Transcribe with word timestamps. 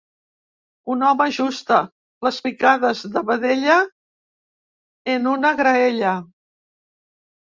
Un 0.93 1.01
home 1.07 1.25
ajusta 1.31 1.75
les 2.27 2.39
picades 2.45 3.03
de 3.17 3.21
vedella 3.27 3.75
en 5.17 5.29
una 5.35 5.51
graella. 5.61 6.15